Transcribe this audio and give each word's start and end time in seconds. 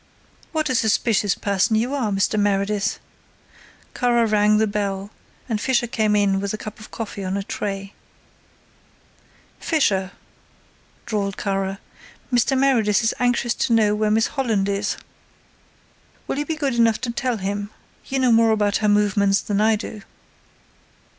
"What 0.51 0.67
a 0.67 0.73
suspicious 0.73 1.35
person 1.35 1.75
you 1.75 1.93
are, 1.93 2.09
Mr. 2.09 2.39
Meredith!" 2.39 2.97
Kara 3.93 4.25
rang 4.25 4.57
the 4.57 4.65
bell 4.65 5.11
and 5.47 5.61
Fisher 5.61 5.85
came 5.85 6.15
in 6.15 6.39
with 6.39 6.55
a 6.55 6.57
cup 6.57 6.79
of 6.79 6.89
coffee 6.89 7.23
on 7.23 7.37
a 7.37 7.43
tray. 7.43 7.93
"Fisher," 9.59 10.11
drawled 11.05 11.37
Kara. 11.37 11.79
"Mr. 12.33 12.57
Meredith 12.57 13.03
is 13.03 13.13
anxious 13.19 13.53
to 13.53 13.73
know 13.73 13.93
where 13.93 14.09
Miss 14.09 14.25
Holland 14.25 14.67
is. 14.67 14.97
Will 16.25 16.39
you 16.39 16.47
be 16.47 16.55
good 16.55 16.73
enough 16.73 16.99
to 17.01 17.11
tell 17.11 17.37
him, 17.37 17.69
you 18.07 18.17
know 18.17 18.31
more 18.31 18.49
about 18.49 18.77
her 18.77 18.89
movements 18.89 19.39
than 19.39 19.61
I 19.61 19.75
do." 19.75 20.01